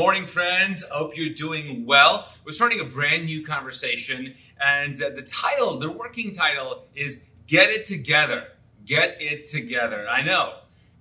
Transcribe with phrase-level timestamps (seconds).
[0.00, 0.82] morning, friends.
[0.90, 2.26] Hope you're doing well.
[2.46, 7.68] We're starting a brand new conversation, and uh, the title, the working title, is Get
[7.68, 8.46] It Together.
[8.86, 10.08] Get It Together.
[10.08, 10.54] I know.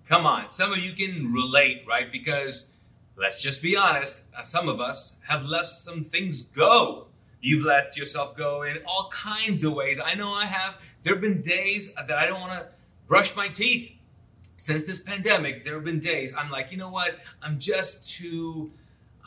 [0.10, 0.50] Come on.
[0.50, 2.12] Some of you can relate, right?
[2.12, 2.68] Because
[3.16, 7.07] let's just be honest, uh, some of us have let some things go.
[7.39, 10.02] You've let yourself go in all kinds of ways.
[10.04, 10.75] I know I have.
[11.04, 12.66] There have been days that I don't want to
[13.07, 13.93] brush my teeth
[14.57, 17.20] since this pandemic, there have been days I'm like, you know what?
[17.42, 18.74] I'm just too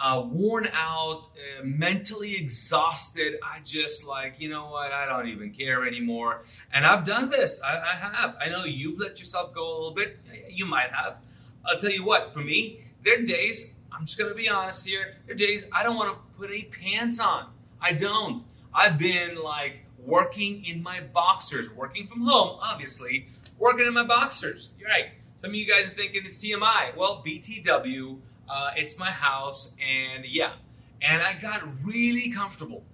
[0.00, 3.38] uh, worn out, uh, mentally exhausted.
[3.42, 4.92] I just like, you know what?
[4.92, 6.44] I don't even care anymore.
[6.72, 7.60] And I've done this.
[7.64, 8.36] I, I have.
[8.40, 10.18] I know you've let yourself go a little bit.
[10.48, 11.16] You might have.
[11.64, 14.86] I'll tell you what, for me, there are days, I'm just going to be honest
[14.86, 17.46] here, there are days I don't want to put any pants on.
[17.80, 18.44] I don't.
[18.74, 24.70] I've been like working in my boxers, working from home, obviously, working in my boxers.
[24.78, 25.10] You're right.
[25.36, 26.96] Some of you guys are thinking it's TMI.
[26.96, 28.18] Well, BTW,
[28.52, 30.52] uh, it's my house, and yeah.
[31.00, 32.84] And I got really comfortable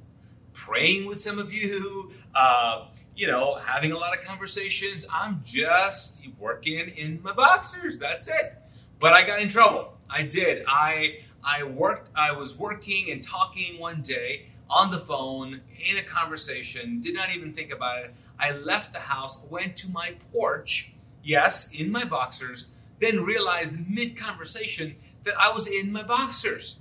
[0.52, 5.04] praying with some of you, uh, you know, having a lot of conversations.
[5.12, 7.98] I'm just working in my boxers.
[7.98, 8.56] That's it.
[9.00, 9.94] But I got in trouble.
[10.08, 10.64] I did.
[10.68, 12.10] I I worked.
[12.14, 17.00] I was working and talking one day on the phone in a conversation.
[17.00, 18.14] Did not even think about it.
[18.38, 20.92] I left the house, went to my porch
[21.24, 22.68] yes, in my boxers,
[23.00, 26.76] then realized mid conversation that I was in my boxers.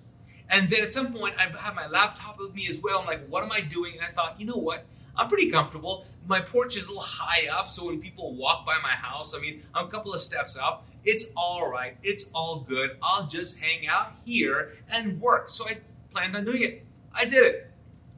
[0.50, 3.00] And then at some point, I had my laptop with me as well.
[3.00, 3.94] I'm like, what am I doing?
[3.94, 4.86] And I thought, you know what?
[5.16, 6.06] I'm pretty comfortable.
[6.28, 9.40] My porch is a little high up, so when people walk by my house, I
[9.40, 10.88] mean, I'm a couple of steps up.
[11.04, 11.98] It's all right.
[12.04, 12.98] It's all good.
[13.02, 15.50] I'll just hang out here and work.
[15.50, 15.80] So I
[16.12, 16.86] planned on doing it.
[17.14, 17.72] I did it.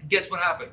[0.08, 0.72] Guess what happened?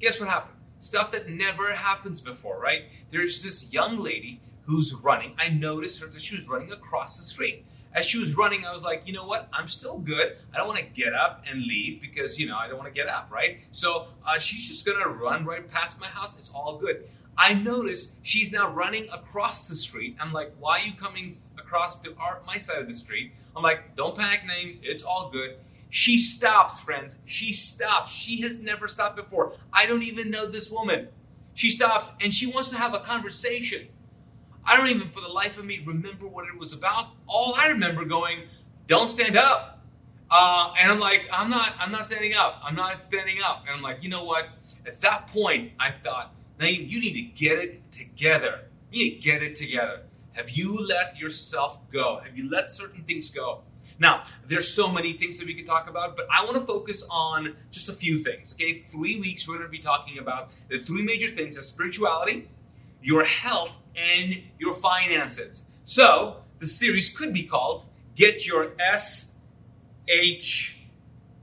[0.00, 0.54] Guess what happened?
[0.80, 2.82] Stuff that never happens before, right?
[3.08, 5.34] There's this young lady who's running.
[5.38, 7.64] I noticed her that she was running across the street.
[7.94, 9.48] As she was running, I was like, you know what?
[9.52, 10.36] I'm still good.
[10.52, 12.94] I don't want to get up and leave because, you know, I don't want to
[12.94, 13.60] get up, right?
[13.70, 16.36] So uh, she's just going to run right past my house.
[16.38, 17.04] It's all good.
[17.38, 20.16] I notice she's now running across the street.
[20.20, 23.32] I'm like, why are you coming across to our, my side of the street?
[23.56, 24.78] I'm like, don't panic, Naeem.
[24.82, 25.56] It's all good.
[25.90, 27.14] She stops, friends.
[27.24, 28.10] She stops.
[28.10, 29.52] She has never stopped before.
[29.72, 31.08] I don't even know this woman.
[31.54, 33.86] She stops and she wants to have a conversation.
[34.66, 37.08] I don't even, for the life of me, remember what it was about.
[37.26, 38.40] All I remember going,
[38.86, 39.84] "Don't stand up,"
[40.30, 42.60] uh, and I'm like, "I'm not, I'm not standing up.
[42.64, 44.48] I'm not standing up." And I'm like, you know what?
[44.86, 48.62] At that point, I thought, Naeem, you need to get it together.
[48.90, 50.02] You need to get it together.
[50.32, 52.20] Have you let yourself go?
[52.24, 53.62] Have you let certain things go?
[53.98, 57.04] Now, there's so many things that we could talk about, but I want to focus
[57.08, 58.54] on just a few things.
[58.54, 62.48] Okay, three weeks we're going to be talking about the three major things of spirituality,
[63.04, 65.62] your health, and your finances.
[65.84, 67.84] So, the series could be called
[68.16, 69.34] Get Your S
[70.08, 70.78] H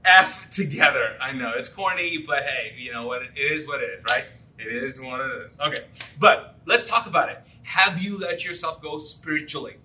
[0.04, 1.16] F Together.
[1.20, 3.22] I know it's corny, but hey, you know what?
[3.22, 4.24] It is what it is, right?
[4.58, 5.56] It is what it is.
[5.60, 5.84] Okay,
[6.18, 7.38] but let's talk about it.
[7.62, 9.76] Have you let yourself go spiritually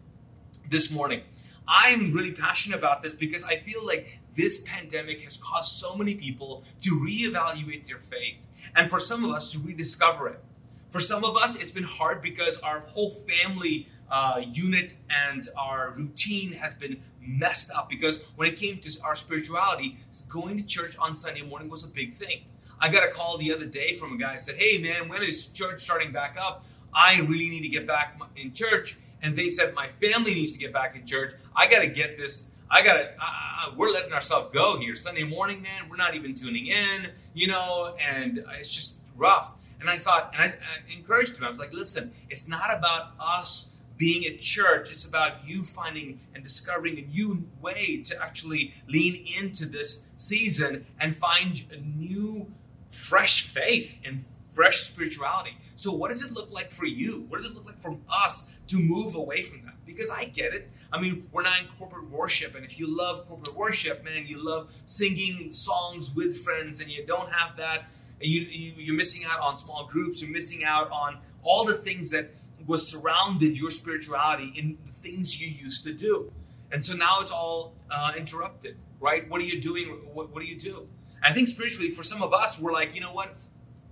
[0.69, 1.21] this morning?
[1.67, 6.16] I'm really passionate about this because I feel like this pandemic has caused so many
[6.16, 8.37] people to reevaluate their faith
[8.75, 10.43] and for some of us to rediscover it.
[10.89, 15.93] For some of us, it's been hard because our whole family uh, unit and our
[15.95, 19.97] routine has been messed up because when it came to our spirituality,
[20.29, 22.45] going to church on Sunday morning was a big thing.
[22.79, 25.23] I got a call the other day from a guy who said, Hey man, when
[25.23, 26.65] is church starting back up?
[26.93, 28.97] I really need to get back in church.
[29.21, 31.33] And they said, My family needs to get back in church.
[31.55, 32.45] I got to get this.
[32.69, 34.95] I got to, uh, we're letting ourselves go here.
[34.95, 39.53] Sunday morning, man, we're not even tuning in, you know, and it's just rough.
[39.79, 41.43] And I thought, and I, I encouraged him.
[41.43, 44.89] I was like, listen, it's not about us being at church.
[44.89, 50.85] It's about you finding and discovering a new way to actually lean into this season
[50.99, 52.51] and find a new,
[52.89, 55.57] fresh faith and fresh spirituality.
[55.75, 57.25] So, what does it look like for you?
[57.28, 59.75] What does it look like from us to move away from that?
[59.85, 60.72] Because I get it.
[60.91, 64.43] I mean, we're not in corporate worship, and if you love corporate worship, man, you
[64.43, 67.90] love singing songs with friends, and you don't have that
[68.22, 70.22] you, you, you're missing out on small groups.
[70.22, 72.31] You're missing out on all the things that
[72.66, 76.31] was surrounded your spirituality in the things you used to do.
[76.72, 79.29] And so now it's all uh, interrupted, right?
[79.29, 79.87] What are you doing?
[80.14, 80.87] What, what do you do?
[81.23, 83.35] I think spiritually, for some of us, we're like, you know what?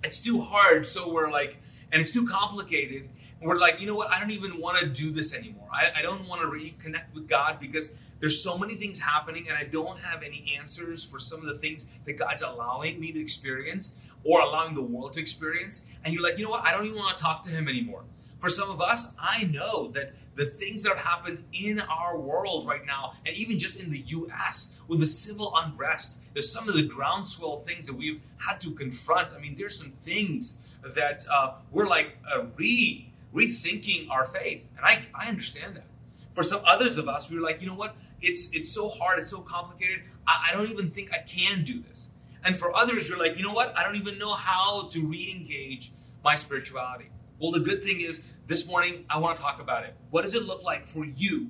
[0.03, 0.85] It's too hard.
[0.85, 1.57] So we're like,
[1.91, 3.09] and it's too complicated.
[3.39, 4.11] And we're like, you know what?
[4.11, 5.67] I don't even want to do this anymore.
[5.71, 7.89] I, I don't want to reconnect with God because
[8.19, 11.59] there's so many things happening and I don't have any answers for some of the
[11.59, 13.95] things that God's allowing me to experience
[14.25, 15.85] or allowing the world to experience.
[16.03, 16.65] And you're like, you know what?
[16.65, 18.03] I don't even want to talk to him anymore.
[18.39, 22.67] For some of us, I know that the things that have happened in our world
[22.67, 26.75] right now, and even just in the US with the civil unrest, there's some of
[26.75, 29.33] the groundswell things that we've had to confront.
[29.33, 34.85] I mean, there's some things that uh, we're like uh, re rethinking our faith, and
[34.85, 35.85] I, I understand that.
[36.33, 37.95] For some others of us, we were like, you know what?
[38.21, 40.01] It's it's so hard, it's so complicated.
[40.27, 42.09] I, I don't even think I can do this.
[42.45, 43.75] And for others, you're like, you know what?
[43.75, 45.91] I don't even know how to re-engage
[46.23, 47.09] my spirituality.
[47.39, 49.95] Well, the good thing is this morning I want to talk about it.
[50.11, 51.49] What does it look like for you,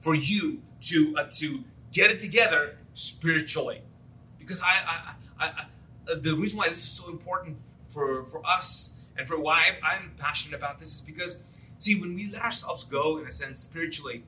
[0.00, 3.82] for you to uh, to get it together spiritually?
[4.38, 7.58] Because I, I, I, I, the reason why this is so important
[7.88, 11.36] for for us and for why I'm passionate about this is because
[11.78, 14.24] see when we let ourselves go in a sense spiritually,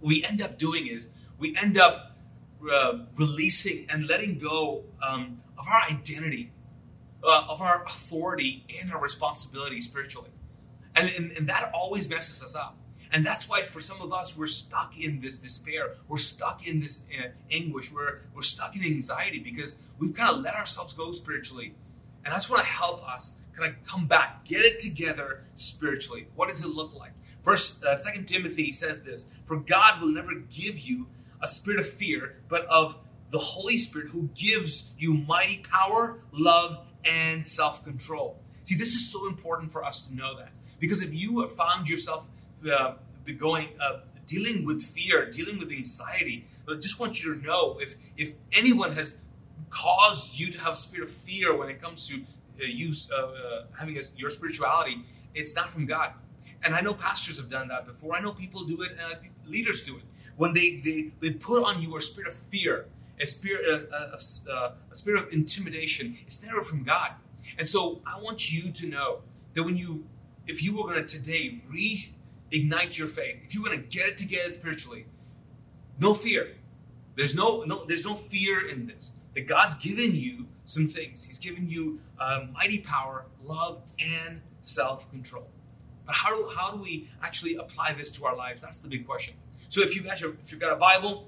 [0.00, 1.06] we end up doing is
[1.38, 2.15] we end up
[2.72, 6.52] uh, releasing and letting go um, of our identity,
[7.24, 10.30] uh, of our authority and our responsibility spiritually.
[10.94, 12.76] And, and, and that always messes us up.
[13.12, 15.94] And that's why for some of us, we're stuck in this despair.
[16.08, 17.92] We're stuck in this uh, anguish.
[17.92, 21.74] We're, we're stuck in anxiety because we've kind of let ourselves go spiritually.
[22.24, 26.26] And that's what to help us kind of come back, get it together spiritually.
[26.34, 27.12] What does it look like?
[27.42, 31.06] First, uh, Second Timothy says this: "For God will never give you
[31.46, 32.96] a spirit of fear, but of
[33.30, 36.02] the Holy Spirit, who gives you mighty power,
[36.32, 36.70] love,
[37.04, 38.28] and self-control."
[38.64, 41.88] See, this is so important for us to know that because if you have found
[41.88, 42.26] yourself
[42.70, 42.94] uh,
[43.38, 47.96] going, uh, dealing with fear, dealing with anxiety, I just want you to know if
[48.16, 49.16] if anyone has
[49.70, 53.16] caused you to have a spirit of fear when it comes to uh, use uh,
[53.16, 54.96] uh, having a, your spirituality,
[55.34, 56.12] it's not from God.
[56.64, 58.16] And I know pastors have done that before.
[58.16, 60.02] I know people do it, and leaders do it.
[60.36, 62.86] When they, they, they put on you a spirit of fear,
[63.20, 64.16] a spirit, uh,
[64.50, 67.12] uh, a spirit of intimidation, it's never from God.
[67.58, 69.20] And so I want you to know
[69.54, 70.04] that when you
[70.46, 74.08] if you were going to today reignite your faith, if you were going to get
[74.08, 75.06] it together spiritually,
[75.98, 76.54] no fear.
[77.16, 79.12] There's no, no, there's no fear in this.
[79.34, 81.24] That God's given you some things.
[81.24, 85.48] He's given you uh, mighty power, love, and self-control.
[86.04, 88.62] But how do how do we actually apply this to our lives?
[88.62, 89.34] That's the big question.
[89.68, 91.26] So if you got your if you've got a Bible,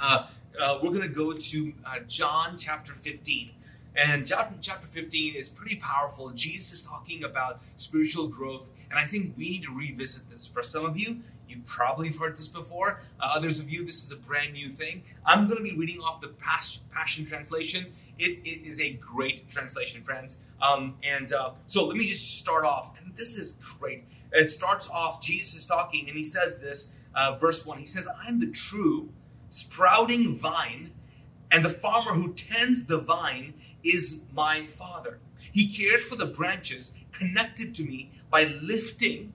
[0.00, 0.26] uh,
[0.60, 3.50] uh, we're going to go to uh, John chapter 15.
[3.94, 6.30] And John chapter 15 is pretty powerful.
[6.30, 10.46] Jesus is talking about spiritual growth, and I think we need to revisit this.
[10.46, 13.00] For some of you, you probably have heard this before.
[13.20, 15.02] Uh, others of you, this is a brand new thing.
[15.26, 17.86] I'm going to be reading off the Passion Translation.
[18.18, 20.38] It, it is a great translation, friends.
[20.62, 22.98] Um, and uh, so let me just start off.
[22.98, 24.04] And this is great.
[24.32, 27.78] It starts off, Jesus is talking, and he says this, uh, verse 1.
[27.78, 29.10] He says, I'm the true
[29.48, 30.92] sprouting vine,
[31.50, 33.54] and the farmer who tends the vine
[33.84, 35.18] is my Father.
[35.38, 39.34] He cares for the branches connected to me by lifting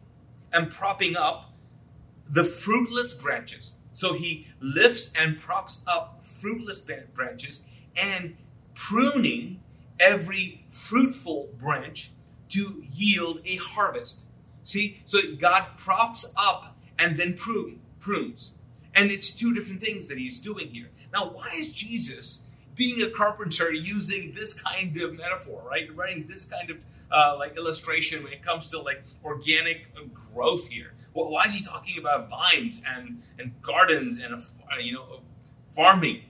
[0.52, 1.54] and propping up
[2.30, 3.74] the fruitless branches.
[3.94, 7.62] So he lifts and props up fruitless branches
[7.96, 8.38] and
[8.74, 9.62] pruning
[10.00, 12.12] every fruitful branch
[12.50, 14.26] to yield a harvest.
[14.64, 18.54] See, so God props up and then prune, prunes.
[18.96, 20.90] And it's two different things that he's doing here.
[21.14, 22.42] Now, why is Jesus
[22.78, 25.94] being a carpenter using this kind of metaphor, right?
[25.96, 26.78] Writing this kind of
[27.12, 30.94] uh, like illustration when it comes to like organic growth here.
[31.14, 35.22] Well, why is he talking about vines and and gardens and uh, you know
[35.76, 36.22] farming?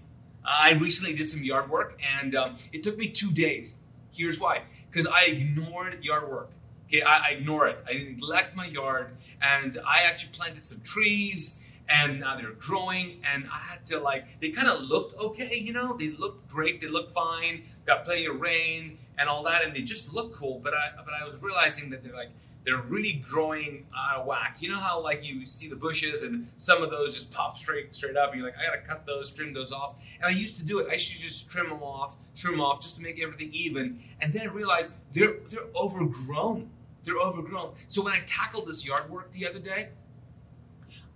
[0.46, 3.76] I recently did some yard work and um, it took me two days.
[4.12, 6.52] Here's why: because I ignored yard work.
[6.88, 7.78] Okay, I, I ignore it.
[7.88, 11.56] I neglect my yard, and I actually planted some trees
[11.90, 15.72] and now they're growing and i had to like they kind of looked okay you
[15.72, 15.96] know?
[15.96, 19.82] They looked great they looked fine got plenty of rain and all that and they
[19.82, 22.30] just look cool but i but i was realizing that they're like
[22.66, 24.58] they're really growing out of whack.
[24.60, 27.96] You know how like you see the bushes and some of those just pop straight
[27.96, 29.96] straight up and you're like i gotta cut those trim those off.
[30.20, 30.88] And i used to do it.
[30.90, 34.04] I used to just trim them off trim them off just to make everything even
[34.20, 36.70] and then I realized they're they're overgrown
[37.08, 39.90] they're overgrown so when i tackled this yard work the other day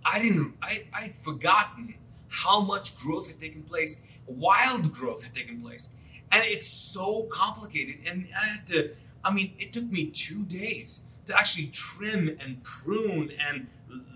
[0.04, 1.94] I didn't, I, I'd forgotten
[2.28, 3.96] how much growth had taken place,
[4.26, 5.88] wild growth had taken place.
[6.30, 7.96] And it's so complicated.
[8.06, 8.90] And I had to,
[9.24, 13.66] I mean, it took me two days to actually trim and prune and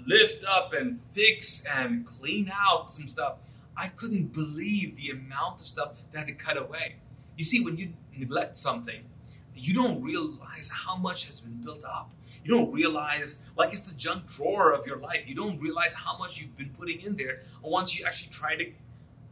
[0.06, 3.34] lift up and fix and clean out some stuff.
[3.76, 6.96] I couldn't believe the amount of stuff that had to cut away.
[7.36, 9.02] You see, when you neglect something,
[9.56, 12.10] you don't realize how much has been built up.
[12.44, 15.24] You don't realize, like it's the junk drawer of your life.
[15.26, 18.70] You don't realize how much you've been putting in there once you actually try to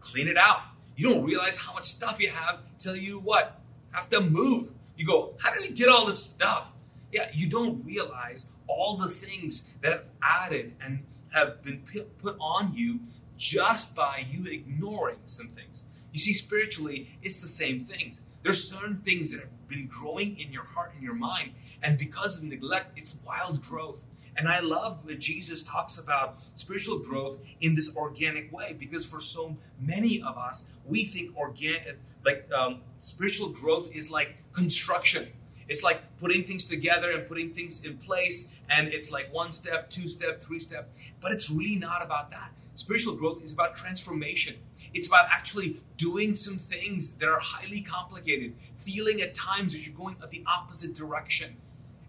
[0.00, 0.60] clean it out.
[0.96, 3.60] You don't realize how much stuff you have till you what?
[3.92, 4.70] Have to move.
[4.96, 6.72] You go, how did you get all this stuff?
[7.12, 11.82] Yeah, you don't realize all the things that have added and have been
[12.20, 13.00] put on you
[13.36, 15.84] just by you ignoring some things.
[16.12, 18.16] You see, spiritually, it's the same thing.
[18.42, 21.52] There's certain things that have been growing in your heart and your mind,
[21.82, 24.00] and because of neglect, it's wild growth.
[24.36, 29.20] And I love that Jesus talks about spiritual growth in this organic way because for
[29.20, 35.28] so many of us, we think organic, like um, spiritual growth is like construction.
[35.68, 39.88] It's like putting things together and putting things in place, and it's like one step,
[39.88, 40.92] two step, three step.
[41.20, 42.50] But it's really not about that.
[42.74, 44.56] Spiritual growth is about transformation.
[44.94, 49.94] It's about actually doing some things that are highly complicated, feeling at times that you're
[49.94, 51.56] going the opposite direction,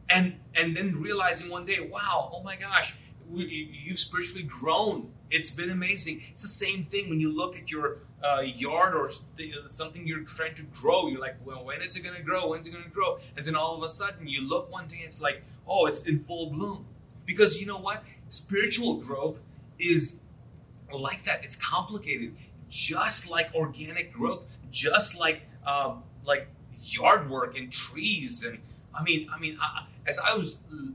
[0.09, 2.95] and and then realizing one day, wow, oh my gosh,
[3.33, 5.11] you've spiritually grown.
[5.31, 6.21] It's been amazing.
[6.31, 9.11] It's the same thing when you look at your uh, yard or
[9.69, 11.07] something you're trying to grow.
[11.07, 12.49] You're like, well, when is it going to grow?
[12.49, 13.19] When's it going to grow?
[13.35, 16.03] And then all of a sudden, you look one day, and it's like, oh, it's
[16.03, 16.85] in full bloom.
[17.25, 18.03] Because you know what?
[18.29, 19.41] Spiritual growth
[19.79, 20.17] is
[20.93, 21.43] like that.
[21.43, 22.35] It's complicated,
[22.69, 28.59] just like organic growth, just like um, like yard work and trees and
[28.97, 30.93] I mean, I mean, I, as I was l-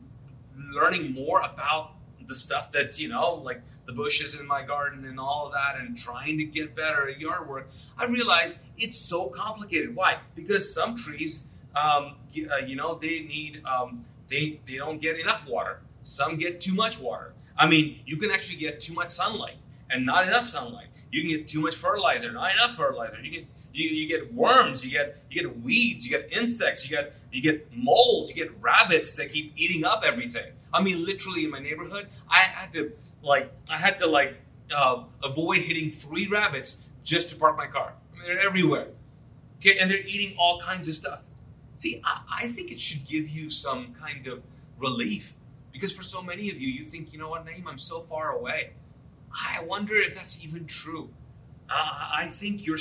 [0.72, 1.92] learning more about
[2.26, 5.76] the stuff that you know, like the bushes in my garden and all of that,
[5.78, 9.94] and trying to get better at yard work, I realized it's so complicated.
[9.94, 10.18] Why?
[10.34, 11.44] Because some trees,
[11.76, 12.14] um,
[12.52, 15.80] uh, you know, they need um, they they don't get enough water.
[16.02, 17.34] Some get too much water.
[17.58, 19.56] I mean, you can actually get too much sunlight
[19.90, 20.86] and not enough sunlight.
[21.10, 23.20] You can get too much fertilizer, not enough fertilizer.
[23.20, 26.96] You get you, you get worms, you get you get weeds, you get insects, you
[26.96, 30.52] get you get moles, you get rabbits that keep eating up everything.
[30.72, 34.36] I mean, literally in my neighborhood, I had to like I had to like
[34.74, 37.94] uh, avoid hitting three rabbits just to park my car.
[38.12, 38.88] I mean, they're everywhere.
[39.58, 41.20] Okay, and they're eating all kinds of stuff.
[41.74, 44.42] See, I, I think it should give you some kind of
[44.78, 45.34] relief
[45.72, 48.32] because for so many of you, you think, you know what, Naeem, I'm so far
[48.32, 48.70] away.
[49.32, 51.10] I wonder if that's even true.
[51.68, 52.78] Uh, I think you're,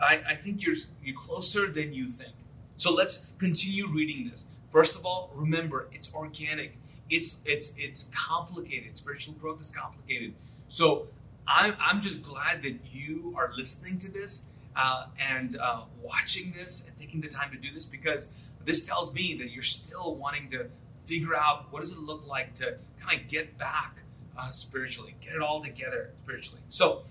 [0.00, 2.34] I, I think you're you're closer than you think.
[2.76, 4.46] So let's continue reading this.
[4.70, 6.76] First of all, remember it's organic.
[7.10, 8.96] It's it's it's complicated.
[8.96, 10.34] Spiritual growth is complicated.
[10.68, 11.08] So
[11.46, 14.42] I'm I'm just glad that you are listening to this
[14.76, 18.28] uh, and uh, watching this and taking the time to do this because
[18.64, 20.66] this tells me that you're still wanting to
[21.06, 24.01] figure out what does it look like to kind of get back
[24.38, 26.60] uh, spiritually, get it all together spiritually.
[26.68, 27.02] So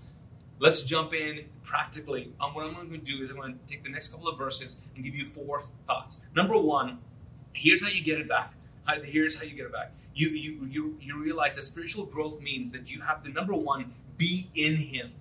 [0.60, 2.32] let's jump in practically.
[2.40, 4.38] Um, what I'm going to do is I'm going to take the next couple of
[4.38, 6.22] verses and give you four thoughts.
[6.36, 7.00] Number one,
[7.54, 8.54] here's how you get it back.
[9.04, 9.92] Here's how you get it back.
[10.14, 13.94] You, you, you, you realize that spiritual growth means that you have to, number one,
[14.18, 15.14] be in Him.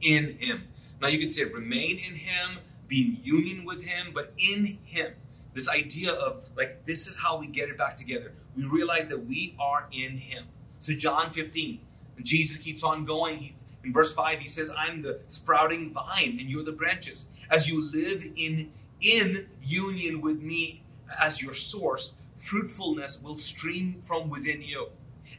[0.00, 0.68] In Him.
[1.00, 5.12] Now you can say remain in Him, be in union with Him, but in Him.
[5.54, 8.32] This idea of like, this is how we get it back together.
[8.56, 10.44] We realize that we are in Him.
[10.82, 11.78] So, John 15,
[12.16, 13.38] and Jesus keeps on going.
[13.38, 17.26] He in verse 5, he says, I'm the sprouting vine and you're the branches.
[17.50, 18.70] As you live in,
[19.00, 20.82] in union with me
[21.20, 24.88] as your source, fruitfulness will stream from within you.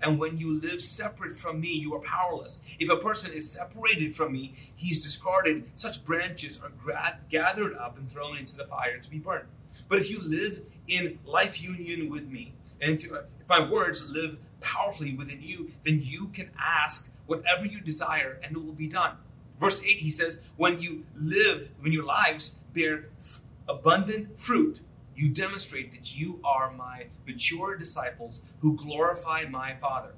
[0.01, 2.59] And when you live separate from me, you are powerless.
[2.79, 5.63] If a person is separated from me, he's discarded.
[5.75, 9.47] Such branches are gathered up and thrown into the fire to be burned.
[9.87, 14.09] But if you live in life union with me, and if, uh, if my words
[14.09, 18.87] live powerfully within you, then you can ask whatever you desire, and it will be
[18.87, 19.17] done.
[19.59, 24.79] Verse 8, he says, When you live, when your lives bear f- abundant fruit,
[25.15, 30.15] you demonstrate that you are my mature disciples who glorify my Father.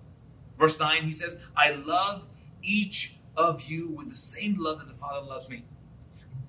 [0.57, 2.23] Verse 9, he says, I love
[2.61, 5.65] each of you with the same love that the Father loves me.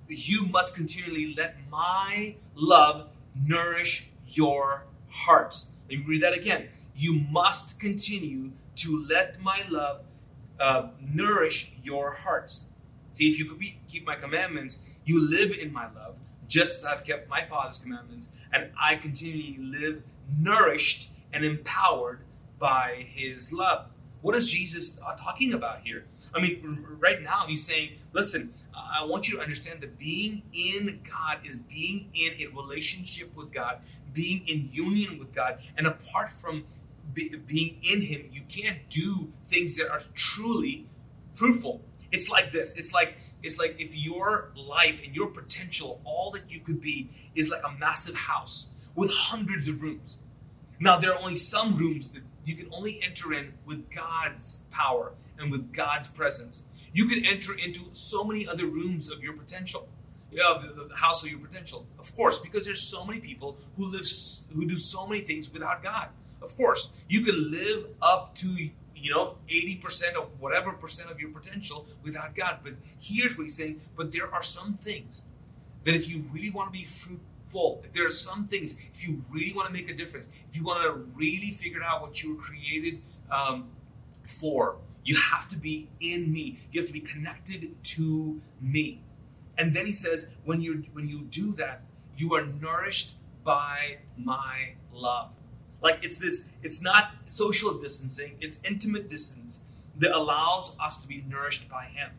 [0.08, 5.66] You must continually let my love nourish your hearts.
[5.90, 6.68] Let me read that again.
[6.96, 10.02] You must continue to let my love
[10.58, 12.64] uh, nourish your hearts.
[13.12, 13.58] See, if you
[13.90, 16.16] keep my commandments, you live in my love,
[16.48, 20.02] just as I've kept my Father's commandments, and I continually live
[20.38, 22.20] nourished and empowered
[22.58, 23.86] by His love.
[24.22, 26.04] What is Jesus uh, talking about here?
[26.34, 31.00] I mean, right now he's saying, listen, I want you to understand that being in
[31.08, 33.78] God is being in a relationship with God,
[34.12, 36.64] being in union with God, and apart from
[37.12, 40.86] be, being in Him, you can't do things that are truly
[41.34, 41.82] fruitful.
[42.12, 42.72] It's like this.
[42.72, 47.10] It's like it's like if your life and your potential, all that you could be,
[47.34, 50.18] is like a massive house with hundreds of rooms.
[50.80, 55.12] Now there are only some rooms that you can only enter in with God's power
[55.38, 56.62] and with God's presence.
[56.92, 59.88] You can enter into so many other rooms of your potential.
[60.30, 61.86] Yeah, the, the house of your potential.
[61.98, 64.06] Of course, because there's so many people who live
[64.52, 66.08] who do so many things without God
[66.42, 71.30] Of course, you can live up to you know 80% of whatever percent of your
[71.30, 72.58] potential without God.
[72.62, 75.22] But here's what he's saying, but there are some things
[75.84, 79.24] that if you really want to be fruitful, if there are some things, if you
[79.30, 82.34] really want to make a difference, if you want to really figure out what you
[82.34, 83.00] were created
[83.30, 83.68] um,
[84.24, 86.58] for, you have to be in me.
[86.72, 89.00] You have to be connected to me.
[89.56, 91.82] And then he says, when you when you do that,
[92.16, 93.14] you are nourished
[93.44, 95.32] by my love.
[95.82, 99.60] Like it's this, it's not social distancing, it's intimate distance
[99.98, 102.10] that allows us to be nourished by him.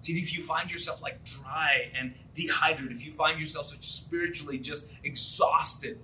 [0.00, 4.86] See, if you find yourself like dry and dehydrated, if you find yourself spiritually just
[5.04, 5.98] exhausted,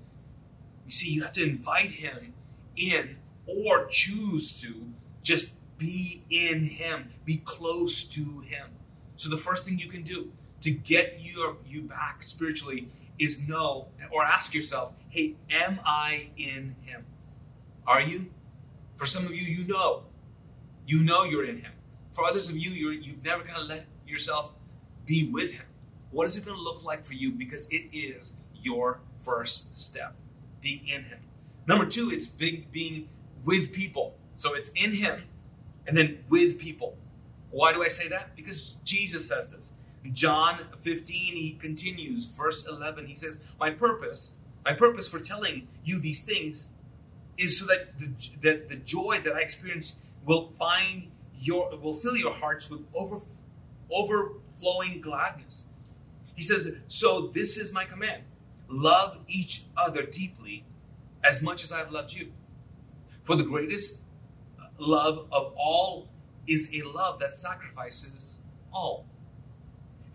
[0.85, 2.35] you see, you have to invite him
[2.77, 4.87] in or choose to
[5.23, 5.49] just
[5.79, 8.69] be in him, be close to him.
[9.17, 12.89] So the first thing you can do to get you, you back spiritually
[13.19, 17.05] is know or ask yourself, hey, am I in him?
[17.87, 18.27] Are you?
[18.97, 20.05] For some of you, you know.
[20.87, 21.73] You know you're in him.
[22.13, 24.53] For others of you, you're, you've never kind of let yourself
[25.05, 25.67] be with him.
[26.11, 27.33] What is it going to look like for you?
[27.33, 30.15] Because it is your first step.
[30.61, 31.19] Be in him.
[31.67, 33.09] Number two, it's big being
[33.45, 34.17] with people.
[34.37, 35.25] So it's in him
[35.87, 36.97] and then with people.
[37.51, 38.37] Why do I say that?
[38.37, 39.73] Because Jesus says this.
[40.13, 44.35] John 15, he continues, verse 11, he says, My purpose,
[44.65, 46.69] my purpose for telling you these things
[47.39, 48.11] is so that the,
[48.43, 53.21] that the joy that I experience will find your, will fill your hearts with over,
[53.91, 55.67] overflowing gladness.
[56.35, 58.23] He says, So this is my command
[58.69, 60.65] love each other deeply
[61.23, 62.33] as much as I have loved you.
[63.23, 64.01] For the greatest
[64.79, 66.09] love of all
[66.47, 68.39] is a love that sacrifices
[68.73, 69.07] all.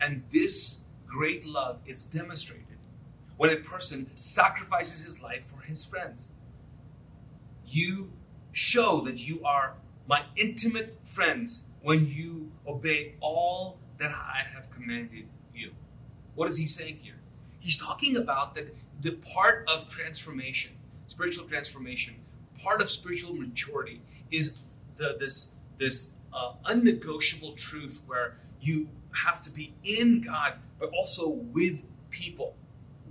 [0.02, 2.66] And this great love is demonstrated
[3.38, 6.30] when a person sacrifices his life for his friends.
[7.68, 8.12] You
[8.52, 9.76] show that you are
[10.08, 15.72] my intimate friends when you obey all that I have commanded you.
[16.36, 17.20] What is he saying here?
[17.60, 20.72] He's talking about that the part of transformation,
[21.08, 22.16] spiritual transformation,
[22.62, 24.56] part of spiritual maturity is
[24.96, 31.30] the this this uh, unnegotiable truth where you have to be in God, but also
[31.30, 32.56] with people,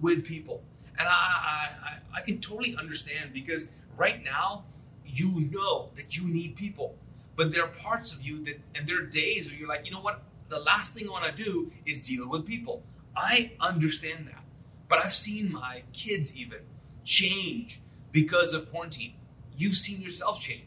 [0.01, 0.63] with people.
[0.99, 4.65] And I, I, I can totally understand because right now
[5.05, 6.97] you know that you need people,
[7.37, 9.93] but there are parts of you that, and there are days where you're like, you
[9.93, 10.23] know what?
[10.49, 12.83] The last thing I want to do is deal with people.
[13.17, 14.45] I understand that,
[14.89, 16.61] but I've seen my kids even
[17.05, 17.81] change
[18.13, 19.15] because of quarantine.
[19.57, 20.65] You've seen yourself change.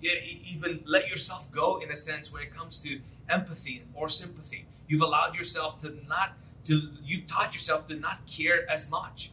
[0.00, 4.66] Yeah, even let yourself go in a sense when it comes to empathy or sympathy.
[4.86, 6.32] You've allowed yourself to not
[6.64, 9.32] to you've taught yourself to not care as much.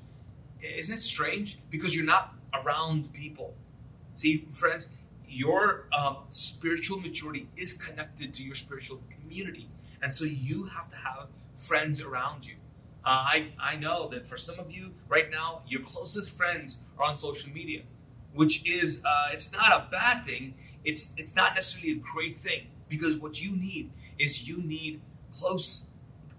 [0.62, 1.60] Isn't it strange?
[1.70, 3.54] Because you're not around people.
[4.16, 4.90] See, friends,
[5.28, 9.70] your um, spiritual maturity is connected to your spiritual community,
[10.02, 12.56] and so you have to have friends around you.
[13.04, 17.06] Uh, I I know that for some of you right now, your closest friends are
[17.06, 17.82] on social media,
[18.34, 20.56] which is uh, it's not a bad thing.
[20.84, 25.86] It's it's not necessarily a great thing because what you need is you need close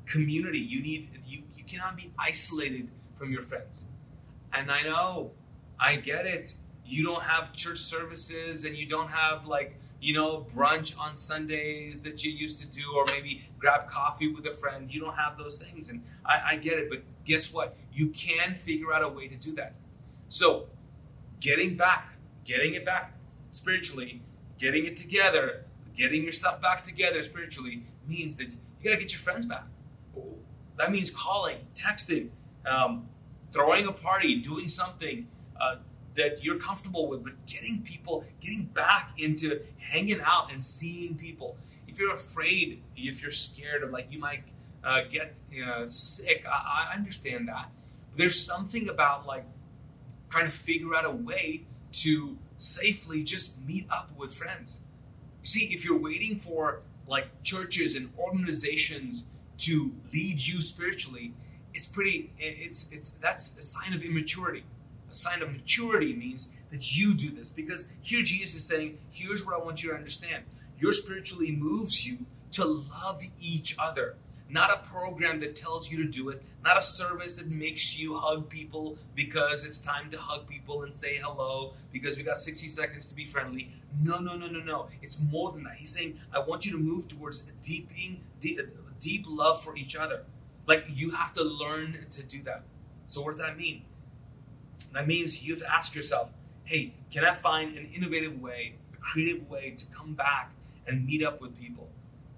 [0.07, 0.59] community.
[0.59, 3.83] You need you you cannot be isolated from your friends.
[4.53, 5.33] And I know,
[5.79, 6.55] I get it.
[6.85, 12.01] You don't have church services and you don't have like you know, brunch on Sundays
[12.03, 14.93] that you used to do, or maybe grab coffee with a friend.
[14.93, 15.89] You don't have those things.
[15.89, 17.77] And I, I, get it, but guess what?
[17.93, 19.75] You can figure out a way to do that.
[20.29, 20.67] So,
[21.41, 22.13] getting back,
[22.45, 23.15] getting it back
[23.51, 24.23] spiritually,
[24.59, 25.65] getting it together,
[25.97, 29.65] getting your stuff back together spiritually means that you got to get your friends back.
[30.77, 32.29] That means calling, texting,
[32.67, 33.09] um,
[33.53, 35.27] throwing a party, doing something
[35.61, 35.77] uh,
[36.15, 41.57] that you're comfortable with, but getting people, getting back into hanging out and seeing people.
[41.89, 44.43] If you're afraid, if you're scared of like you might
[44.85, 47.71] uh, get you know, sick, I, I understand that.
[48.11, 49.45] But there's something about like
[50.29, 54.81] trying to figure out a way to safely just meet up with friends.
[55.47, 59.23] See, if you're waiting for like churches and organizations
[59.59, 61.35] to lead you spiritually,
[61.73, 64.65] it's pretty it's it's that's a sign of immaturity.
[65.09, 69.47] A sign of maturity means that you do this because here Jesus is saying, here's
[69.47, 70.43] what I want you to understand.
[70.81, 74.17] Your spiritually moves you to love each other
[74.49, 78.17] not a program that tells you to do it, not a service that makes you
[78.17, 82.69] hug people because it's time to hug people and say hello because we got 60
[82.69, 83.73] seconds to be friendly.
[84.01, 84.89] No, no, no, no, no.
[85.03, 85.77] It's more than that.
[85.77, 88.61] He's saying, I want you to move towards deeping, deep,
[89.01, 90.23] deep love for each other.
[90.67, 92.63] Like you have to learn to do that.
[93.07, 93.83] So, what does that mean?
[94.93, 96.31] That means you have to ask yourself,
[96.65, 100.53] hey, can I find an innovative way, a creative way to come back
[100.87, 101.89] and meet up with people?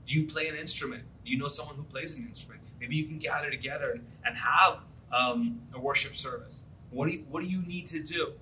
[0.09, 1.05] Do you play an instrument?
[1.23, 2.63] Do you know someone who plays an instrument?
[2.81, 4.79] Maybe you can gather together and, have
[5.13, 6.63] um, a worship service.
[6.91, 8.33] What do you, what do you need to do?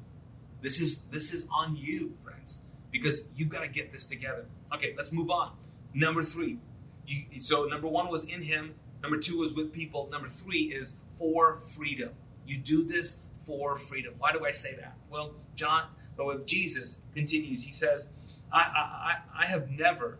[0.62, 2.58] This is this is on you, friends,
[2.92, 4.46] because you've got to get this together.
[4.74, 5.52] Okay, let's move on.
[5.92, 6.58] Number three.
[7.04, 8.74] You, so number one was in Him.
[9.02, 10.08] Number two was with people.
[10.12, 12.10] Number three is for freedom.
[12.46, 14.14] You do this for freedom.
[14.18, 14.96] Why do I say that?
[15.10, 18.10] Well, John, but with Jesus continues, he says,
[18.52, 20.18] I, I, I have never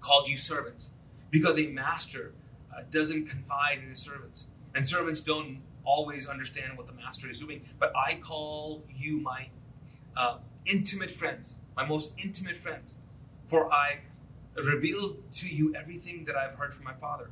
[0.00, 0.90] called you servants
[1.30, 2.32] because a master
[2.74, 4.46] uh, doesn't confide in his servants.
[4.74, 7.62] And servants don't always understand what the master is doing.
[7.78, 9.48] But I call you my
[10.16, 12.96] uh, intimate friends, my most intimate friends,
[13.46, 14.00] for I
[14.62, 17.30] reveal to you everything that I've heard from my Father.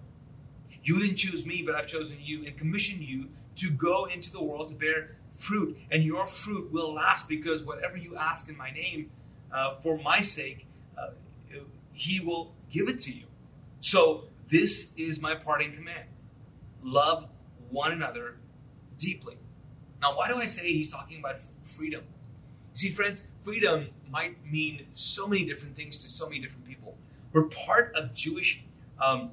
[0.83, 4.43] You didn't choose me, but I've chosen you and commissioned you to go into the
[4.43, 8.71] world to bear fruit, and your fruit will last because whatever you ask in my
[8.71, 9.11] name,
[9.53, 10.67] uh, for my sake,
[10.99, 11.09] uh,
[11.95, 13.25] He will give it to you.
[13.81, 16.05] So, this is my parting command
[16.83, 17.27] love
[17.71, 18.37] one another
[18.99, 19.37] deeply.
[20.03, 22.05] Now, why do I say he's talking about freedom?
[22.75, 26.97] See, friends, freedom might mean so many different things to so many different people.
[27.33, 28.63] But part of Jewish
[29.01, 29.31] um,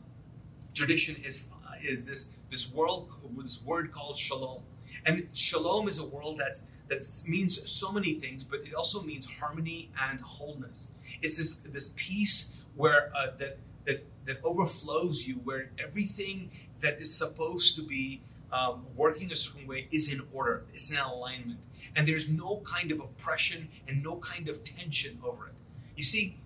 [0.74, 1.45] tradition is
[1.84, 4.62] is this this world this word called shalom,
[5.06, 9.26] and shalom is a world that that means so many things, but it also means
[9.26, 10.88] harmony and wholeness.
[11.21, 17.15] It's this this peace where uh, that that that overflows you, where everything that is
[17.15, 21.60] supposed to be um, working a certain way is in order, it's in alignment,
[21.95, 25.53] and there's no kind of oppression and no kind of tension over it.
[25.95, 26.38] You see,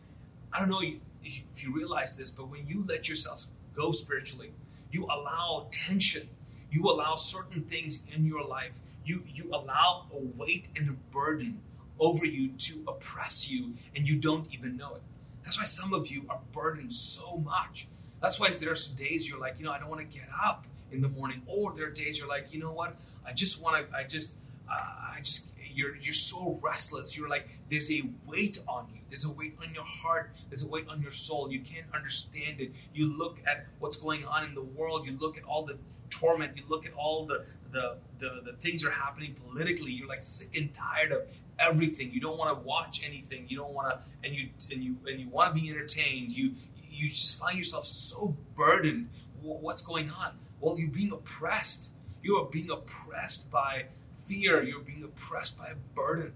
[0.53, 0.81] I don't know
[1.23, 4.51] if you realize this, but when you let yourself go spiritually,
[4.91, 6.29] you allow tension,
[6.71, 11.61] you allow certain things in your life, you you allow a weight and a burden
[11.99, 15.01] over you to oppress you, and you don't even know it.
[15.43, 17.87] That's why some of you are burdened so much.
[18.21, 21.01] That's why there's days you're like, you know, I don't want to get up in
[21.01, 23.95] the morning, or there are days you're like, you know what, I just want to,
[23.95, 24.33] I just,
[24.69, 27.17] uh, I just, you're you're so restless.
[27.17, 29.01] You're like, there's a weight on you.
[29.09, 30.31] There's a weight on your heart.
[30.49, 31.51] There's a weight on your soul.
[31.51, 32.71] You can't understand it.
[32.93, 35.05] You look at what's going on in the world.
[35.05, 35.77] You look at all the
[36.09, 36.55] torment.
[36.55, 39.91] You look at all the the the, the things are happening politically.
[39.91, 41.23] You're like sick and tired of
[41.59, 42.11] everything.
[42.11, 43.45] You don't want to watch anything.
[43.47, 46.31] You don't want to, and you and you and you want to be entertained.
[46.31, 46.53] You
[46.89, 49.09] you just find yourself so burdened.
[49.41, 50.31] What's going on?
[50.59, 51.89] Well, you're being oppressed.
[52.23, 53.85] You are being oppressed by
[54.27, 54.63] fear.
[54.63, 56.33] You're being oppressed by a burden.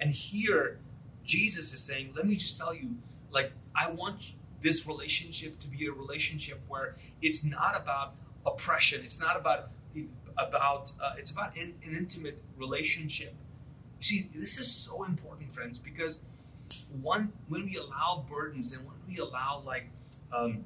[0.00, 0.78] And here,
[1.24, 2.96] Jesus is saying, let me just tell you,
[3.30, 8.14] like, I want this relationship to be a relationship where it's not about
[8.46, 9.02] oppression.
[9.04, 9.70] It's not about
[10.38, 13.34] about uh, it's about an, an intimate relationship.
[14.02, 16.18] See, this is so important, friends, because
[17.00, 19.88] one when we allow burdens and when we allow like
[20.32, 20.64] um,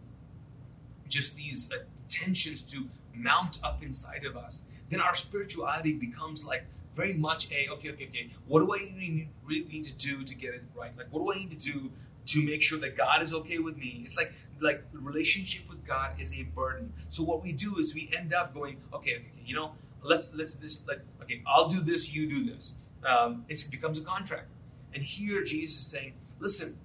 [1.07, 6.65] just these uh, tensions to mount up inside of us, then our spirituality becomes like
[6.95, 8.31] very much a okay, okay, okay.
[8.49, 10.97] What do I need, really need to do to get it right?
[10.97, 11.93] Like, what do I need to do
[12.25, 14.03] to make sure that God is okay with me?
[14.07, 16.91] It's like like relationship with God is a burden.
[17.11, 19.73] So what we do is we end up going, okay, okay, okay you know,
[20.03, 22.77] let's let's this like okay, I'll do this, you do this.
[23.05, 24.49] Um, it becomes a contract.
[24.95, 26.77] And here Jesus is saying, listen,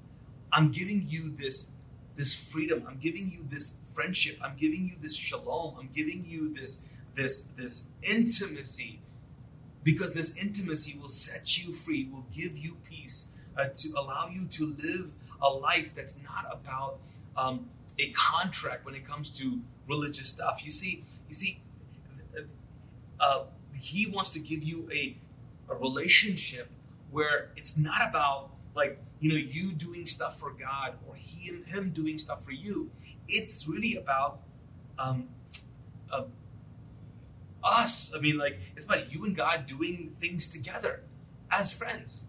[0.51, 1.67] I'm giving you this
[2.15, 2.83] this freedom.
[2.87, 4.37] I'm giving you this friendship.
[4.43, 5.75] I'm giving you this shalom.
[5.79, 6.79] I'm giving you this
[7.15, 8.99] this this intimacy
[9.83, 14.45] because this intimacy will set you free, will give you peace, uh, to allow you
[14.45, 16.99] to live a life that's not about
[17.35, 17.65] um,
[17.97, 20.61] a contract when it comes to religious stuff.
[20.63, 21.61] You see, you see,
[23.19, 23.43] uh,
[23.79, 25.17] he wants to give you a
[25.71, 26.69] a relationship
[27.09, 31.65] where it's not about like you know you doing stuff for God or he and
[31.65, 32.89] him doing stuff for you.
[33.27, 34.41] It's really about
[34.99, 35.29] um,
[36.11, 36.23] uh,
[37.63, 38.11] us.
[38.15, 41.03] I mean, like it's about you and God doing things together
[41.49, 42.25] as friends.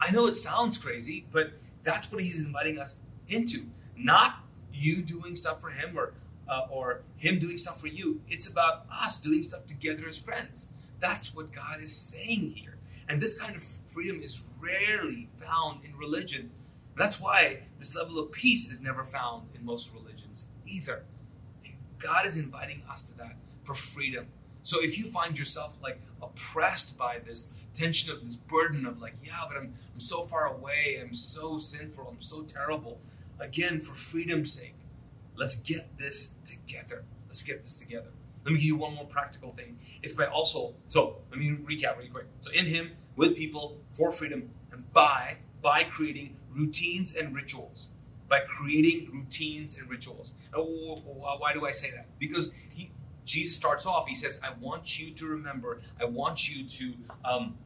[0.00, 2.96] I know it sounds crazy, but that's what He's inviting us
[3.28, 3.66] into.
[3.96, 4.36] Not
[4.72, 6.14] you doing stuff for Him or
[6.48, 8.20] uh, or Him doing stuff for you.
[8.28, 10.70] It's about us doing stuff together as friends.
[11.04, 12.78] That's what God is saying here.
[13.10, 16.50] And this kind of freedom is rarely found in religion.
[16.96, 21.02] That's why this level of peace is never found in most religions either.
[21.62, 24.28] And God is inviting us to that for freedom.
[24.62, 29.16] So if you find yourself like oppressed by this tension of this burden of like,
[29.22, 32.98] yeah, but I'm I'm so far away, I'm so sinful, I'm so terrible.
[33.40, 34.76] Again, for freedom's sake,
[35.36, 37.04] let's get this together.
[37.28, 38.08] Let's get this together.
[38.44, 39.78] Let me give you one more practical thing.
[40.02, 42.26] It's by also, so let me recap really quick.
[42.40, 47.88] So in him, with people for freedom and by by creating routines and rituals.
[48.28, 50.34] By creating routines and rituals.
[50.52, 52.06] Why do I say that?
[52.18, 52.90] Because he,
[53.24, 57.56] Jesus starts off, he says, I want you to remember, I want you to um,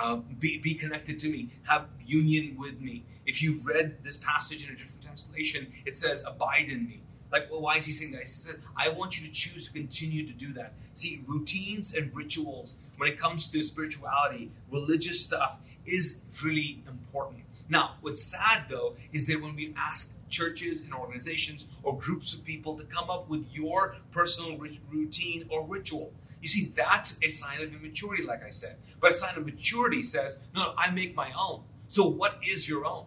[0.00, 3.04] uh, be, be connected to me, have union with me.
[3.24, 7.02] If you've read this passage in a different translation, it says, Abide in me.
[7.32, 8.20] Like, well, why is he saying that?
[8.20, 10.74] He says, I want you to choose to continue to do that.
[10.92, 17.42] See, routines and rituals, when it comes to spirituality, religious stuff, is really important.
[17.68, 22.44] Now, what's sad though is that when we ask churches and organizations or groups of
[22.44, 24.58] people to come up with your personal
[24.90, 28.76] routine or ritual, you see, that's a sign of immaturity, like I said.
[29.00, 31.62] But a sign of maturity says, no, I make my own.
[31.86, 33.04] So, what is your own?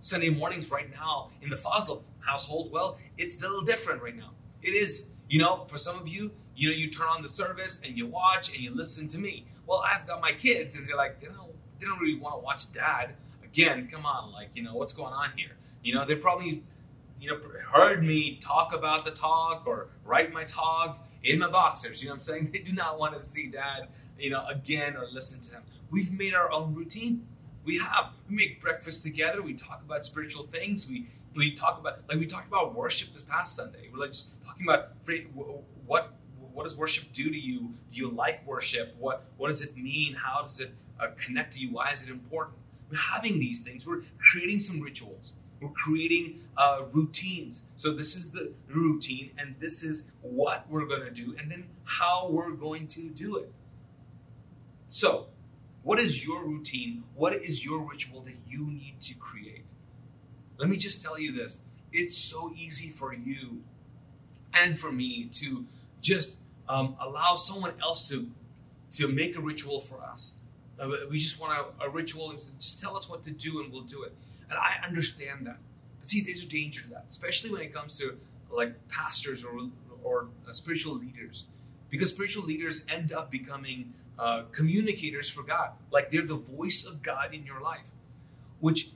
[0.00, 4.30] Sunday mornings right now in the Fazal household, well, it's a little different right now.
[4.62, 7.80] It is, you know, for some of you, you know, you turn on the service
[7.84, 9.46] and you watch and you listen to me.
[9.66, 12.40] Well, I've got my kids and they're like, you know, they don't really want to
[12.40, 13.14] watch dad.
[13.42, 15.56] Again, come on, like, you know, what's going on here?
[15.82, 16.62] You know, they probably,
[17.20, 17.38] you know,
[17.72, 22.02] heard me talk about the talk or write my talk in my boxers.
[22.02, 22.50] You know what I'm saying?
[22.52, 25.62] They do not want to see dad, you know, again or listen to him.
[25.90, 27.26] We've made our own routine.
[27.64, 28.12] We have.
[28.28, 29.42] We make breakfast together.
[29.42, 30.88] We talk about spiritual things.
[30.88, 33.88] We we talk about like we talked about worship this past Sunday.
[33.92, 34.90] We're like just talking about
[35.86, 36.14] what
[36.52, 37.60] what does worship do to you?
[37.90, 38.94] Do you like worship?
[38.98, 40.14] What what does it mean?
[40.14, 41.72] How does it uh, connect to you?
[41.72, 42.56] Why is it important?
[42.90, 43.86] We're having these things.
[43.86, 45.34] We're creating some rituals.
[45.60, 47.62] We're creating uh, routines.
[47.76, 51.68] So this is the routine, and this is what we're going to do, and then
[51.84, 53.52] how we're going to do it.
[54.90, 55.28] So,
[55.82, 57.04] what is your routine?
[57.14, 59.64] What is your ritual that you need to create?
[60.58, 61.58] Let me just tell you this
[61.92, 63.62] it's so easy for you
[64.52, 65.64] and for me to
[66.00, 66.36] just
[66.68, 68.28] um, allow someone else to,
[68.92, 70.34] to make a ritual for us.
[70.78, 73.72] Uh, we just want a, a ritual and just tell us what to do and
[73.72, 74.12] we'll do it.
[74.50, 75.58] And I understand that.
[76.00, 78.16] But see, there's a danger to that, especially when it comes to
[78.50, 79.68] like pastors or,
[80.02, 81.44] or uh, spiritual leaders.
[81.90, 85.70] Because spiritual leaders end up becoming uh, communicators for God.
[85.90, 87.90] Like they're the voice of God in your life.
[88.60, 88.90] Which,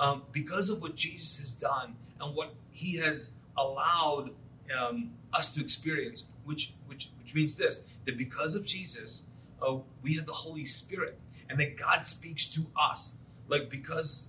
[0.00, 4.30] um, because of what Jesus has done and what he has allowed
[4.76, 9.24] um, us to experience, which, which, which means this that because of Jesus,
[9.62, 13.12] uh, we have the Holy Spirit and that God speaks to us.
[13.48, 14.28] Like, because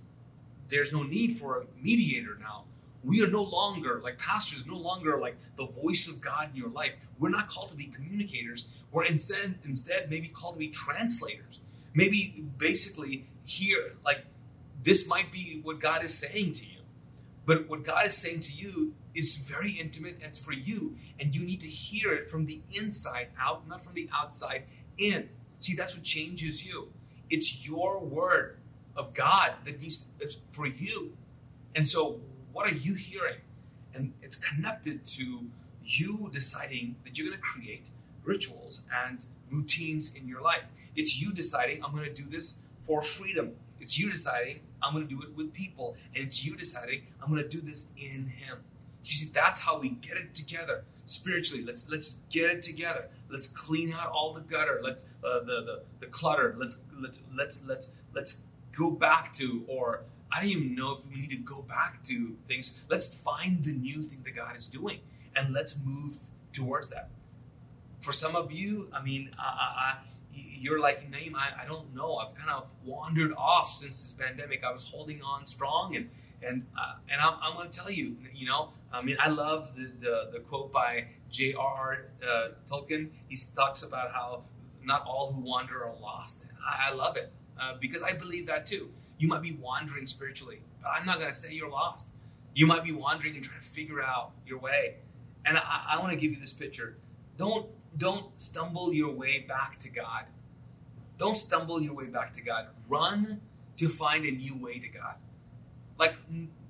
[0.68, 2.64] there's no need for a mediator now.
[3.02, 6.68] We are no longer, like pastors, no longer like the voice of God in your
[6.68, 6.92] life.
[7.18, 8.66] We're not called to be communicators.
[8.92, 11.60] We're instead, instead maybe called to be translators.
[11.94, 14.24] Maybe basically here, like
[14.82, 16.80] this might be what God is saying to you.
[17.44, 20.96] But what God is saying to you is very intimate and it's for you.
[21.18, 24.64] And you need to hear it from the inside out, not from the outside
[24.98, 25.28] in.
[25.60, 26.88] See, that's what changes you.
[27.30, 28.58] It's your word
[28.96, 31.16] of God that needs to, for you.
[31.74, 32.20] And so,
[32.52, 33.38] what are you hearing?
[33.94, 35.46] And it's connected to
[35.84, 37.86] you deciding that you're going to create
[38.24, 40.62] rituals and routines in your life.
[40.94, 43.52] It's you deciding, I'm going to do this for freedom.
[43.80, 45.96] It's you deciding, I'm going to do it with people.
[46.14, 48.58] And it's you deciding, I'm going to do this in Him.
[49.04, 51.64] You see, that's how we get it together spiritually.
[51.64, 53.08] Let's let's get it together.
[53.28, 54.80] Let's clean out all the gutter.
[54.82, 56.54] Let's uh, the, the the clutter.
[56.56, 58.40] Let's let's let's let's let's
[58.76, 62.36] go back to or I don't even know if we need to go back to
[62.48, 62.78] things.
[62.88, 65.00] Let's find the new thing that God is doing
[65.36, 66.18] and let's move
[66.52, 67.10] towards that.
[68.00, 69.98] For some of you, I mean, I, I,
[70.32, 72.16] you're like, Naeem, I, I don't know.
[72.16, 74.64] I've kind of wandered off since this pandemic.
[74.64, 76.08] I was holding on strong and
[76.44, 79.76] and uh, and I'm, I'm going to tell you, you know, I mean, I love
[79.76, 82.06] the the, the quote by J.R.R.
[82.22, 83.10] Uh, Tolkien.
[83.28, 84.44] He talks about how
[84.82, 86.44] not all who wander are lost.
[86.66, 88.90] I, I love it uh, because I believe that too.
[89.18, 92.06] You might be wandering spiritually, but I'm not going to say you're lost.
[92.54, 94.96] You might be wandering and trying to figure out your way.
[95.46, 96.96] And I, I want to give you this picture.
[97.36, 100.24] Don't don't stumble your way back to God.
[101.18, 102.66] Don't stumble your way back to God.
[102.88, 103.40] Run
[103.76, 105.14] to find a new way to God.
[105.98, 106.16] Like,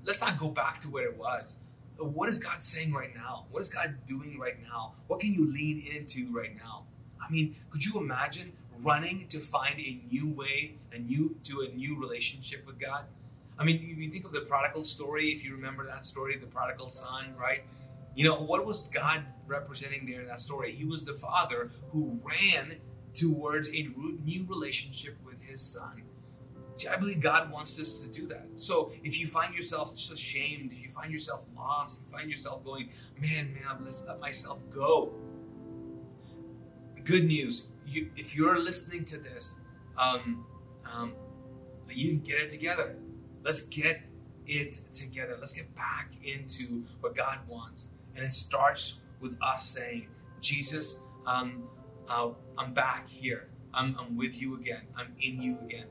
[0.04, 1.56] let's not go back to where it was.
[1.98, 3.46] What is God saying right now?
[3.50, 4.94] What is God doing right now?
[5.06, 6.85] What can you lean into right now?
[7.24, 11.68] I mean, could you imagine running to find a new way, a new to a
[11.76, 13.04] new relationship with God?
[13.58, 16.90] I mean, you think of the prodigal story, if you remember that story, the prodigal
[16.90, 17.62] son, right?
[18.14, 20.75] You know, what was God representing there in that story?
[20.75, 22.77] He was the father who ran
[23.14, 23.88] towards a
[24.25, 26.03] new relationship with his son.
[26.75, 28.46] See, I believe God wants us to do that.
[28.55, 32.31] So if you find yourself just ashamed, if you find yourself lost, if you find
[32.31, 32.88] yourself going,
[33.20, 35.12] man, man, I'm let myself go.
[37.05, 37.64] Good news.
[37.87, 39.57] You, if you're listening to this,
[39.98, 40.46] um,
[40.90, 41.14] um,
[41.90, 42.96] even get it together.
[43.42, 44.01] Let's get
[44.46, 45.37] it together.
[45.38, 47.88] Let's get back into what God wants.
[48.14, 50.09] And it starts with us saying,
[50.40, 50.96] Jesus,
[51.27, 51.64] um,
[52.09, 53.48] uh, I'm back here.
[53.72, 54.83] I'm, I'm with you again.
[54.96, 55.87] I'm in you again.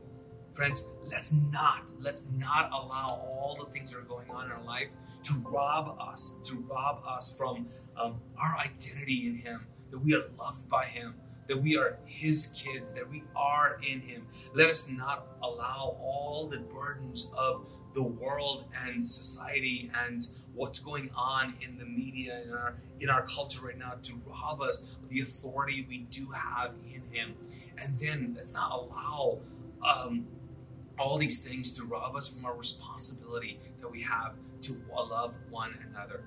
[0.53, 4.63] Friends, let's not, let's not allow all the things that are going on in our
[4.63, 4.89] life
[5.23, 10.23] to rob us, to rob us from um, our identity in Him, that we are
[10.38, 11.15] loved by Him,
[11.47, 14.27] that we are His kids, that we are in Him.
[14.53, 21.10] Let us not allow all the burdens of the world and society and what's going
[21.15, 25.10] on in the media in our in our culture right now to rob us of
[25.10, 27.36] the authority we do have in Him.
[27.77, 29.39] And then let's not allow
[29.84, 30.27] um,
[30.99, 35.73] all these things to rob us from our responsibility that we have to love one
[35.89, 36.23] another.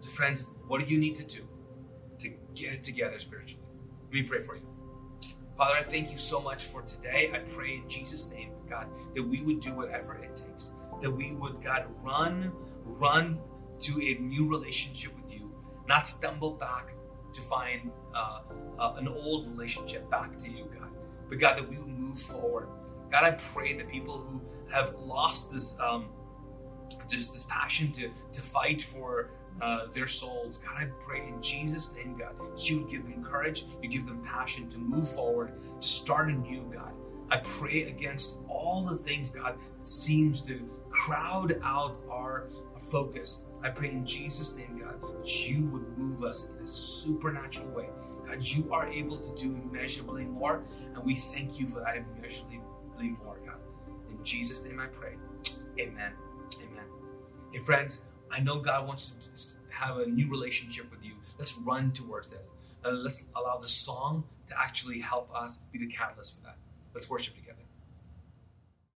[0.00, 1.42] So, friends, what do you need to do
[2.20, 3.64] to get it together spiritually?
[4.04, 4.62] Let me pray for you.
[5.56, 7.30] Father, I thank you so much for today.
[7.34, 10.70] I pray in Jesus' name, God, that we would do whatever it takes.
[11.02, 12.52] That we would, God, run,
[12.84, 13.38] run
[13.80, 15.50] to a new relationship with you,
[15.86, 16.94] not stumble back
[17.32, 18.40] to find uh,
[18.78, 20.88] uh, an old relationship back to you, God.
[21.28, 22.68] But God, that we would move forward.
[23.10, 26.08] God, I pray that people who have lost this um,
[27.08, 29.30] just this passion to to fight for
[29.60, 30.58] uh, their souls.
[30.58, 34.06] God, I pray in Jesus' name, God, that you would give them courage, you give
[34.06, 36.92] them passion to move forward, to start anew, God.
[37.30, 42.48] I pray against all the things, God, that seems to crowd out our
[42.90, 43.40] focus.
[43.62, 47.88] I pray in Jesus' name, God, that you would move us in a supernatural way.
[48.26, 52.60] God, you are able to do immeasurably more, and we thank you for that immeasurably
[53.24, 53.58] more, God.
[54.10, 55.14] In Jesus' name I pray.
[55.78, 56.12] Amen.
[56.56, 56.84] Amen.
[57.52, 61.12] Hey, friends, I know God wants to have a new relationship with you.
[61.38, 62.48] Let's run towards this.
[62.84, 66.56] Uh, let's allow the song to actually help us be the catalyst for that.
[66.94, 67.65] Let's worship together.